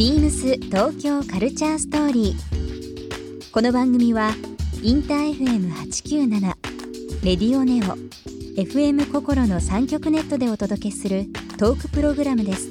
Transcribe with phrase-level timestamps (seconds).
[0.00, 3.52] ビームス東京カルチャーストーリー。
[3.52, 4.30] この番組は
[4.82, 6.40] インター FM897
[7.22, 7.98] レディオネオ
[8.58, 11.26] FM 心の三極ネットでお届けする
[11.58, 12.70] トークプログラムです。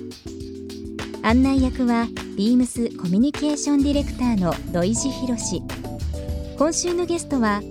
[1.22, 5.62] 案内役はビームスコミュニケーションディレクターの土井博志。
[6.58, 7.62] 今週のゲストは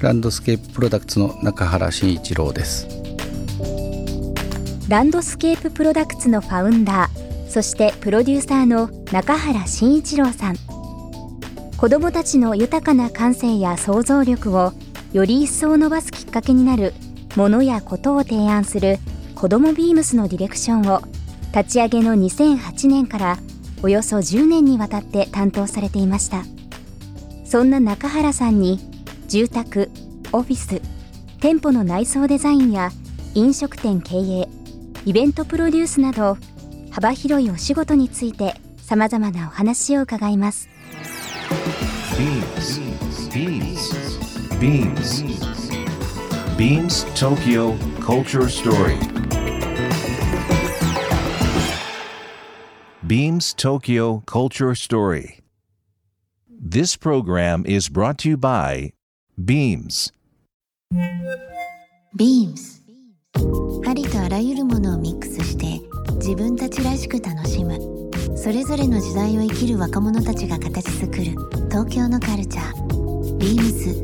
[0.00, 2.88] ランドスケーププロダクツの中原慎一郎です
[4.88, 10.56] ランドスケーププロダクツのファウンダーそしてプロデューサーの中原慎一郎さん。
[11.76, 14.72] 子どもたちの豊かな感性や想像力を
[15.12, 16.94] より一層伸ばすきっかけになる
[17.34, 18.98] ものやことを提案する
[19.34, 21.00] 子どもビームスのディレクションを
[21.52, 23.38] 立ち上げの2008年から
[23.82, 26.44] およそ10年にわたって担当されていました。
[27.44, 28.78] そんな中原さんに
[29.26, 29.90] 住宅
[30.30, 30.80] オフィス
[31.40, 32.92] 店舗の内装デザインや
[33.34, 34.48] 飲食店経営
[35.04, 36.36] イベントプロデュースなど
[36.90, 40.68] 幅広いお仕事についてさまざまなお話を伺います
[46.56, 48.98] BeamsBeamsBeamsTokyo Culture Story
[53.06, 55.40] Beams Tokyo Culture Story
[56.48, 58.92] This program is brought to you by
[59.42, 60.12] Beams
[62.16, 62.82] ビームス
[63.86, 65.89] ありとあらゆるものをミックスして
[66.20, 67.78] 自分たちらしく楽しむ。
[68.36, 71.24] それぞれの時代を生きる若者たちが形作る。
[71.70, 73.38] 東京のカルチャー。
[73.38, 73.94] ビームス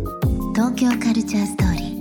[0.54, 1.96] 東京カルチャーストーリー。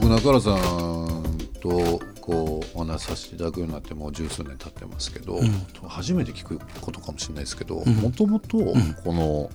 [0.00, 5.40] 僕中原さんとこうお話しさせていただくようになってもう十数年経ってますけど、
[5.88, 8.58] 初めて聞くことかもしれないですけどもともと
[9.02, 9.50] この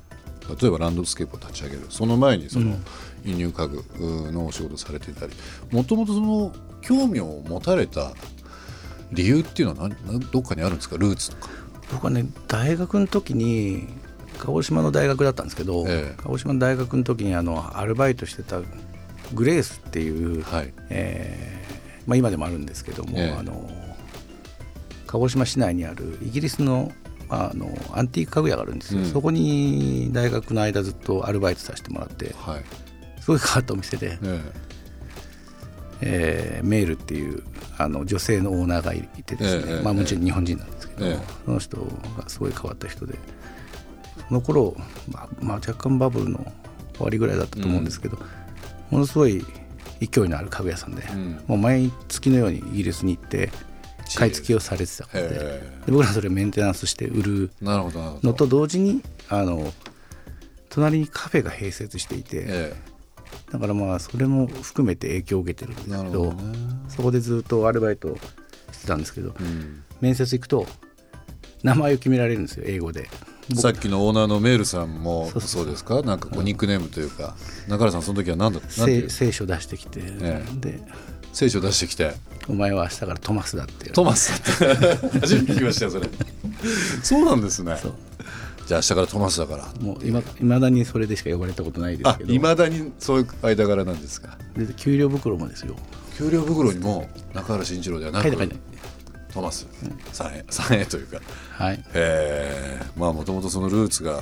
[0.59, 1.85] 例えばランドスケープを立ち上げる。
[1.89, 2.75] その前にその
[3.23, 3.83] 輸入家具
[4.31, 5.33] のお仕事されていたり。
[5.71, 8.13] もともとその興味を持たれた
[9.11, 10.97] 理由っていうのは何どっかにあるんですか？
[10.97, 11.49] ルーツとか。
[11.91, 13.87] 僕はね大学の時に
[14.37, 16.15] 鹿児島の大学だったんですけど、ええ。
[16.17, 18.61] 鹿児島の大学の時にあのアルバイトしてた
[19.33, 20.73] グレースっていう、はい。
[20.89, 23.37] えーまあ、今でもあるんですけども、ええ。
[23.37, 23.69] あの
[25.07, 26.91] 鹿児島市内にあるイギリスの,、
[27.29, 29.05] まあ、あのアンティーク家具屋があるんですよ、うん。
[29.05, 32.63] そこに大学の間ずっとアルバイトさせてもらってはい。
[33.21, 34.41] すごい変わったお店で、え
[36.01, 36.61] え。
[36.63, 37.43] ーメールっていう
[37.77, 41.19] あの女性のオーナーがいてですね、ええまあ、もちろん日本人なんですけど、ええ。
[41.45, 41.77] その人
[42.17, 43.15] がすごい変わった人で
[44.27, 44.75] その頃、
[45.11, 46.39] まあまあ若干バブルの
[46.95, 48.17] 終わりぐらいだったと思うんですけど、
[48.89, 49.45] ものすごい
[50.01, 51.41] 勢いのある家具屋さんで、ん。
[51.47, 53.49] もう毎月のようにイギリスに行って
[54.15, 55.19] 買い付けをされてたので。
[55.19, 59.73] へで僕らそれメンテナンスして売るのと同時にあの
[60.69, 62.73] 隣にカフェが併設していて、え
[63.51, 66.35] だからまあそれも含めて影響を受けてるんですけどね。
[66.89, 68.15] そこでずっとアルバイト
[68.71, 69.83] してたんですけど、えうん。
[70.01, 70.67] 面接行くと
[71.63, 73.09] 名前を決められるんですよ英語で。
[73.49, 76.03] 僕さっきのオーナーのメールさんもそうですか？
[76.03, 77.35] なんかこうニックネームというか。
[77.67, 79.09] 中原さんその時は何だなんていう？
[79.09, 80.43] 聖聖書出してきて、え。
[80.59, 80.79] で
[81.33, 82.13] 聖書出してきて
[82.49, 85.19] 「お前は明日からトマスだ」ってトマスだって。
[85.19, 86.09] 初めて聞きましたよそれ。
[87.03, 87.77] そうなんですね。
[88.67, 89.67] じゃあ明日からトマスだから。
[89.81, 92.33] もういま未だにそれでしか呼ばれたことないですあけど。
[92.33, 94.37] いまだにそういう間柄なんですか？
[94.57, 95.75] で給料袋もですよ。
[96.17, 98.31] 給料袋にも中原慎一郎ではなく
[99.33, 99.67] トマス。
[100.11, 101.19] 三円三円というか。
[101.51, 101.83] はい。
[101.93, 102.99] えー。
[102.99, 104.21] まあもともとそのルーツが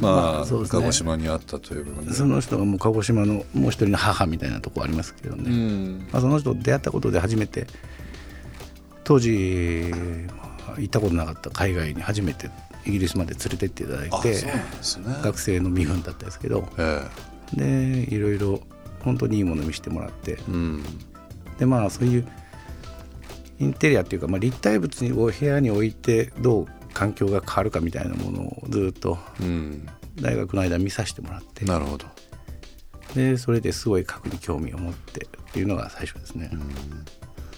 [0.00, 0.68] まあ、まあね。
[0.68, 2.12] 鹿児島にあったという部分で。
[2.12, 6.08] その人がもう鹿児島のもう一人の母みたいなとこありますけどね、うん。
[6.12, 7.66] まあ、その人と出会ったことで初めて
[9.04, 9.90] 当時、
[10.36, 12.50] まあ行ったことなかった海外に初めて
[12.84, 14.64] イギリスまで連れてっていただいてね。
[15.22, 17.02] 学生の身分だったんですけどえ
[17.54, 18.60] でいろいろ
[19.00, 20.82] 本当にいいもの見せてもらってえうん。
[21.58, 22.28] でまあそういう
[23.58, 26.66] インテリアっていうか、まあ、立体物を部屋に置いてどう
[26.96, 29.86] 環境が変わるかみたいなものをずっとうん。
[30.14, 31.66] 大学の間見させてもらって。
[31.66, 32.06] なるほど。
[33.14, 36.50] でそれですごい核に興味を持ってっていうのが最初ですね。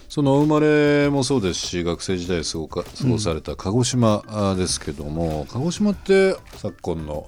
[0.09, 7.25] そのお生まれもそうですし学生時代過ごか過ごされた鹿児島あですけども、鹿児島って昨今の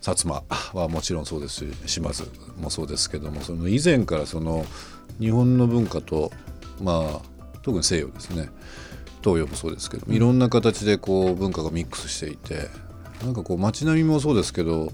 [0.00, 0.42] 薩摩
[0.72, 2.24] はもちろんそうですし島津
[2.56, 4.64] もそうですけどもその以前からその
[5.18, 6.32] 日本の文化と
[6.80, 8.48] まあ特に西洋ですね
[9.28, 12.68] 東洋もそうですけどもいろんな形でこう文化がミックスしていて
[13.24, 14.92] なんかこう街並みもそうですけど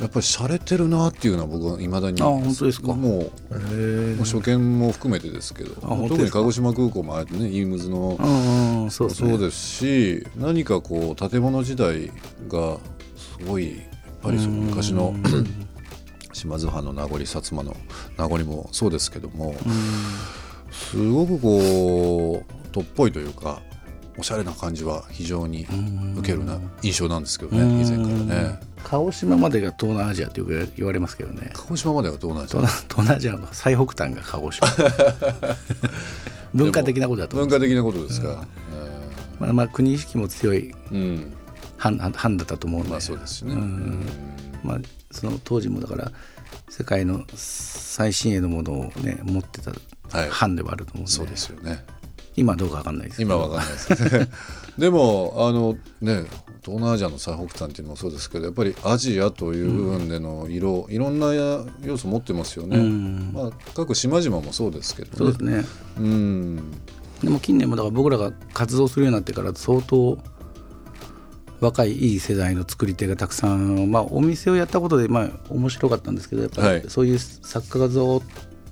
[0.00, 2.94] やっぱり洒落てるなっていうのは僕はいまだにあ本当ですか？
[2.94, 5.74] もう初見も含めてですけど
[6.08, 8.16] 特に鹿児島空港もあってねイームズの
[8.90, 9.30] そうですね。
[9.30, 12.10] そうですし何かこう建物時代
[12.48, 12.78] が
[13.16, 13.82] すごいやっ
[14.22, 15.14] ぱりその昔の
[16.32, 17.76] 島津藩の名残薩摩の
[18.16, 19.54] 名残もそうですけども、
[20.70, 23.60] すごくこうとっぽいというか
[24.18, 25.66] おしゃれな感じは非常に
[26.16, 28.60] 受けるな印象なんですけどね以前からね。
[28.84, 30.42] 鹿児島までが東南アジアって
[30.76, 31.50] 言われますけどね。
[31.54, 34.68] 鹿児島まではどうなんですか東南東南アジアの最北端が鹿児島。
[36.54, 38.44] 文化的なことだと思文化的なことですか、
[39.38, 41.32] まあ、まあ国意識も強いうん。
[41.76, 44.04] 藩藩だったと思うんで、まあそうですね、うん。
[44.62, 44.78] まあ、
[45.10, 46.12] その当時もだから
[46.68, 49.72] 世界の最新鋭のものをね持ってた
[50.16, 50.30] はい。
[50.30, 51.84] 藩ではあると思うんで、そうですよね
[52.36, 54.18] 今はどうかわかんないです今は分かんないです。
[54.18, 54.28] ね
[54.78, 56.24] でもあのね
[56.62, 63.30] 東南アジアの最北端っていうのもそうですけどやっぱりアジアという部分での色、いろんなや要素持ってますよね、うん。
[63.32, 65.64] まあ、各島々もそうですけどそうですね。
[65.98, 66.56] うん。
[67.22, 70.18] でも近年もだから僕らが活動するようになってから相当
[71.60, 76.82] 若いいい世代の作り手がたくさん、まあ、お店をやったことでまあ面白かったんですけどやっぱはい。
[76.82, 78.22] りそういう作家がを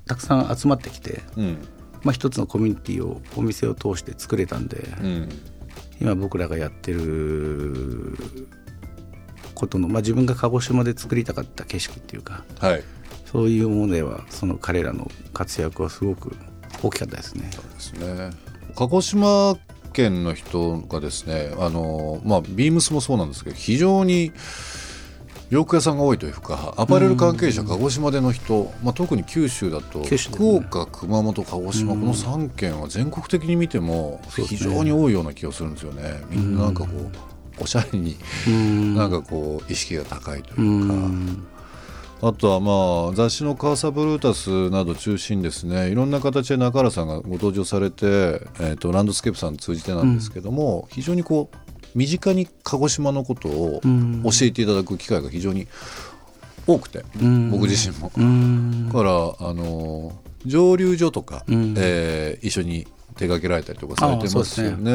[0.06, 1.58] たくさん集まってきて、うん
[2.02, 5.28] まあ、一つのコミュニティをお店を通して作れたんで、うん。
[6.00, 8.16] 今僕らがやってる
[9.54, 12.84] ことの、まあ、自分が鹿児島で作りたかった景色っていうかはい。
[13.30, 16.36] そういうものではその彼らの活躍はすごく
[16.82, 17.50] 大きかったですね。
[17.50, 18.30] ですね。
[18.76, 19.58] 鹿児島
[19.92, 24.32] 県の人がですねあの、まあ、ビームスもそうなんですけど非常に
[25.50, 30.56] 洋服屋さんが多いというかアパレル関係者鹿児島での人、まあ、特に九州だと福ね。
[30.58, 36.22] 岡熊本鹿児島この3県は全国的に見ても非常に多いような気がするんですよね。
[36.28, 38.16] みんななんかこうおしゃれに
[38.46, 38.94] うん。
[38.94, 40.94] なんかこう意識が高いとういうか。
[40.94, 41.46] ん。
[42.20, 45.88] あとはまあ雑誌のカーサブルータスなど中心にですね。
[45.88, 51.67] いろんな形で中原さんがご登場されて、えー、とランドスケープさん通じてなんですけども、非常にこう
[51.98, 54.22] 身近に鹿児島のことをうん。
[54.22, 55.66] 教えていただく機会が非常に
[56.66, 57.50] 多くて、うん。
[57.50, 58.10] 僕自身も。
[58.92, 60.12] からあの
[60.46, 61.74] 蒸留所とか、うん。
[61.76, 62.86] えー一緒に
[63.16, 64.94] 手掛けられたりとかされてますよね。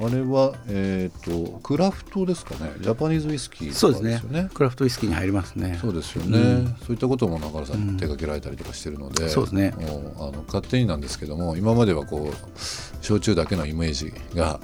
[0.00, 2.72] あれは、えー、とクラフトですかね。
[2.80, 4.44] ジャパニーズウイスキーとそうですね。
[4.44, 5.78] ねクラフトウイスキーに入りますね。
[5.80, 6.76] そうですよね、うん。
[6.80, 9.74] そういったことも中原さんに手掛けられたりとかしてるので、そうですね。
[9.78, 14.60] もうあの勝手になんですけども今まではこう焼酎だけのイメージが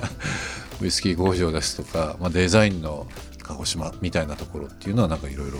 [0.80, 3.06] ウイスキー工場ですとか、まあ、デザインの
[3.42, 5.58] 鹿児島みたいなところっていうのはなんかいろいろ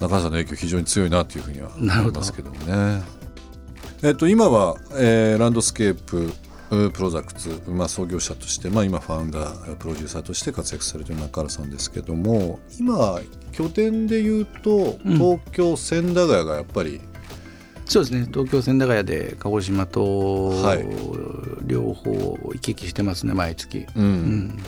[0.00, 3.02] 中原さんの影響非常に強いなというふうには思いますけどもね。
[4.02, 6.32] えっと、今は、えーランドスケープ
[6.68, 13.20] プロダクツ、まあ、創業者として、まあ、今ファウンダープロデューサーとして活躍されている中原さんですけども今
[13.52, 17.00] 拠点でいうとうん東京千駄ヶ谷がやっぱり、
[17.86, 18.26] そうですね。
[18.30, 20.86] 東京千駄ヶ谷で鹿児島とはい。
[21.66, 23.86] 両方行き来してますね毎月。
[23.96, 24.04] うん。
[24.04, 24.58] うん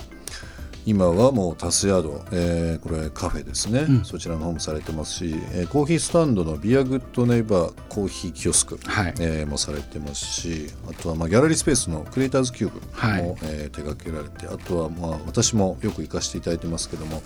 [0.88, 4.04] 今はもうタスヤード、えーこれカフェですね、うん。
[4.06, 9.14] そちらの方もされてますし、えーコーヒースタンドのビアグッドネイバーコーヒーキオスク、はい。
[9.20, 13.22] えーもされてますしあとはまあギャラリースペースのクリエイターズキューブも、はい。
[13.42, 17.22] えー手掛けられてあとはまあ私もよく行かせていただいてますけども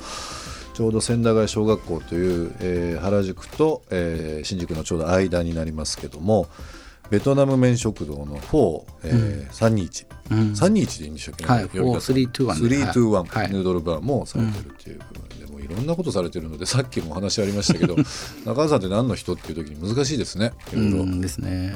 [0.75, 6.49] ちょうど千駄ヶ谷小学校という、えー原宿と、えー新宿のちょうど間になりますけども
[7.13, 10.39] ベトナム麺食堂の4、えー321、うん。
[10.53, 11.99] 321でいいんでしたっけ、はい呼び方。
[11.99, 12.77] 4321で。
[12.79, 13.53] 321、はい。
[13.53, 17.97] ヌードルバーもされてるっていう部分で、もういろんなことされてるのでさっきもお話ありましたけど
[18.47, 20.55] 中川さんって何の人っていう時に難しいですね。
[20.73, 20.99] いろいろ。
[21.01, 21.75] うんですね。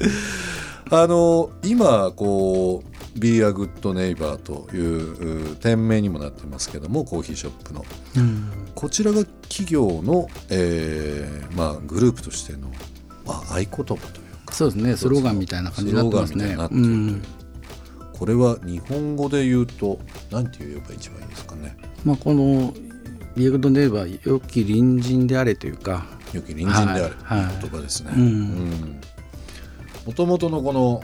[0.88, 7.84] あの今こう「Be a Good Neighbor」というう店名にもなってますけどもコーヒーショップの。
[8.16, 8.48] うん。
[8.74, 12.70] こちらが企業の、えーまあ、グループとしての、
[13.26, 16.56] まあ、合言葉というかそうですねスローガンみたいな感じになってますね。
[18.18, 20.00] これは日本語で言うと
[20.30, 21.76] 何て言えば一番いいですかね。
[22.04, 22.72] まあこの
[23.36, 26.06] ビアグッドネイバー良き隣人であれというか。
[26.32, 27.40] 良き隣人である、はい。
[27.60, 28.12] 言葉ですね。
[28.16, 29.00] うん。
[30.04, 31.02] もともとのこの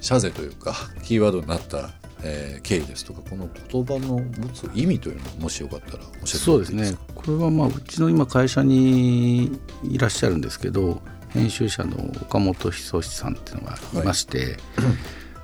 [0.00, 1.90] 社税というかキーワードになった、
[2.22, 6.94] えー経緯ですとかこの言葉の持つ意味というのをもしよかったら教えてそうですね。
[7.14, 11.02] これはまあうちの今会社にいらっしゃるんですけど
[11.34, 14.56] 編集者の岡本久志さんっていうのがいまして、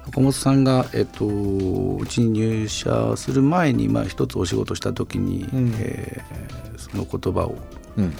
[0.09, 5.75] 岡本さんが、えっと、うちに入社する前に、まあ、一つお仕事した時に、ん。
[5.79, 7.59] えーその言葉を、
[7.97, 8.13] うん。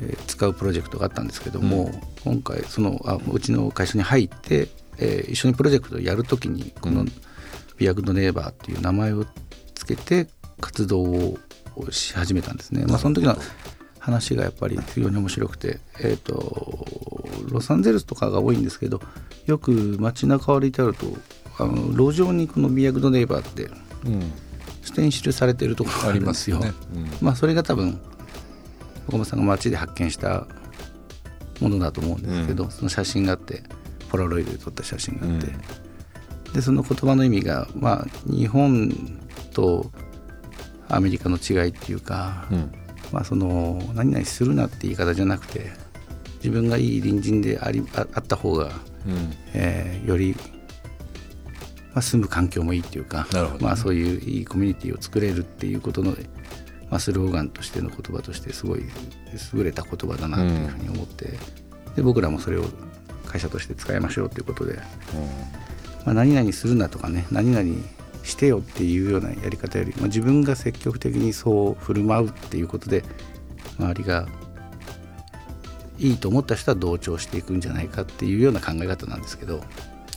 [0.00, 1.90] えー使うプロジェクトがあったんですけども、
[2.24, 4.68] 今回そのあうちの会社に入って、
[4.98, 7.12] えー一緒にプロジェクトをやる時にこのうん
[7.78, 9.24] 「ビアグッドネイバー」っていう名前を
[9.74, 10.28] つけて
[10.60, 11.38] 活動を
[11.90, 12.84] し始めたんですね。
[12.86, 13.36] まあ、その時の
[14.06, 16.86] 話がやっぱり非常に面白くて、えー、と
[17.50, 19.00] ロサンゼルスとかが多いんですけど
[19.46, 21.06] よく街中を歩いてあると
[21.58, 23.64] あの路上にこのビアグッドネイバーって
[24.04, 24.32] うん。
[24.82, 26.58] ステンシルされてるところがあありますすよ。
[26.58, 26.72] よね。
[26.94, 27.10] うん。
[27.20, 28.00] まあそれが多分
[29.08, 30.46] 岡本さんが街で発見した
[31.60, 33.64] ものだと思うんですけど、その写真があって
[34.08, 35.52] ポラロイドで撮った写真があって、
[36.52, 38.92] でその言葉の意味が、まあ、日本
[39.52, 39.90] と
[40.88, 45.70] アメリカの違いっていうか、うんまあ、その何々するなって言い方じゃなくて
[46.36, 48.66] 自分がいい隣人でありああった方が、
[49.06, 49.32] うん。
[49.54, 50.36] えーより、
[51.92, 53.40] まあ、住む環境もいいっていうか、ね。
[53.60, 56.12] まあ、そういういいコミュニティを作れるっていうことの、
[56.90, 58.84] まあ、スローガンとしての言葉としてすごい
[59.54, 61.32] 優れた言葉だなというふうに思って、
[61.96, 62.66] で僕らもそれを
[63.26, 64.78] 会社として使いましょうということで、
[66.04, 67.74] まあ、何々するなとかね何々
[68.26, 73.04] してよっていうようなやり方より、まあ、自分が積極的にそう振る舞うっていうことで
[73.78, 74.26] 周りが
[75.98, 79.62] いいと思った人は同調していくんじゃないかっていうような考え方なんですけど、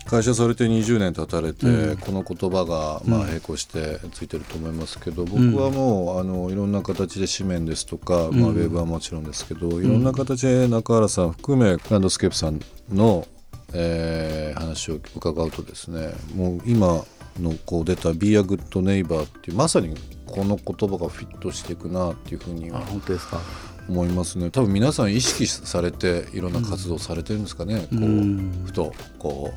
[0.06, 1.98] 会社されて20年経たれて、うん。
[1.98, 12.60] この言葉がまあ並行してついてると思いますけど、僕はもうあのいろんな形で紙面ですとか、まあ、ウェブはもちろんですけど、いろんな形で中原さん含めランドスケープさん
[12.92, 13.26] の、
[13.74, 17.04] えー話を伺うとですねもう今
[17.42, 23.42] のこう出た「Be a Good Neighbor」っていうまさにこの言葉がフィットしていくなっていうふうにあは本当ですか？
[23.90, 24.52] 思いますね。
[24.52, 29.52] 多分皆さん意識されていろんな活動されてるんですかね、こううんふとこ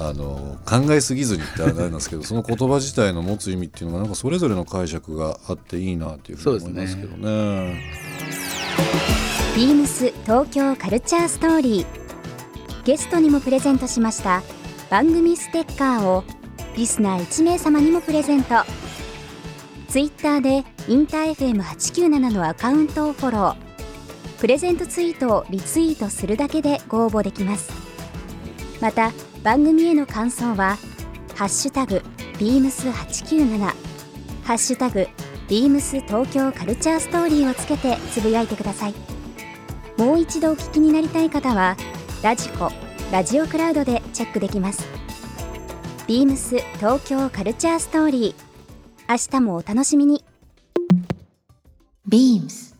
[0.00, 7.80] うあの考えすぎずにってあれなんですけど その言葉自体の持つ意味っていうのがなんかそれぞれの解釈があっていいなっていうふうに思いますけどね。
[9.56, 11.86] ビームス東京カルチャーストーリー。
[12.84, 14.42] ゲストにもプレゼントしました
[14.88, 16.24] 番組ステッカーを
[16.78, 18.54] リスナー1名様にもプレゼント。
[19.88, 23.56] ツイッターでインター FM897 のアカウントをフォロー。
[24.38, 27.72] プレゼントツイートをリツイートするだけでご応募できます。
[28.80, 29.10] また
[29.42, 30.78] 番組への感想は
[31.34, 32.00] 「ハッシュタグ
[32.38, 33.58] ビームス897」
[34.46, 35.08] 「ハッシュタグ
[35.48, 38.94] ビームス東京カルチャーストーリー」をつけてつぶやいてください。
[39.96, 41.76] もう一度お聞きになりたい方は
[42.22, 42.70] ラジコ
[43.10, 45.07] ラジオクラウドでチェックできます。
[46.08, 48.34] ビームス東京カルチャーストーリー
[49.10, 50.24] 明日もお楽しみに
[52.08, 52.74] BEAMS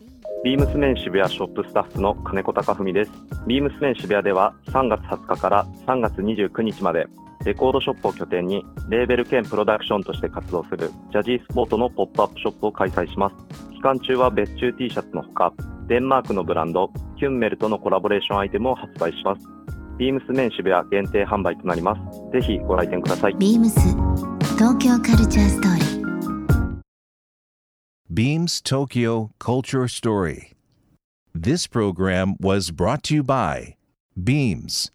[0.45, 3.11] ビームスメン渋谷ショップスタッフの金子貴文です。
[3.47, 7.07] ビームスメン渋谷では3月20日から3月29日まで
[7.45, 13.75] レコードショップを拠点にレーベル兼プロダクションとして活動するジャジースポートのポップアップショップを開催します。
[13.75, 15.53] 期間中は別注 T シャツのほか、
[15.87, 19.58] デンマークのブランドキュンメルとのコラボレーションアイテムを発売します。
[19.99, 22.31] ビームスメン渋谷限定販売となります。
[22.33, 23.35] ぜひご来店ください。
[23.35, 23.81] ビームス
[24.57, 25.89] 東京カルチャーストーリー。
[28.09, 30.59] ビームス東京カルチャーストーリー。
[31.35, 33.75] This program was brought to by
[34.17, 34.93] Beams.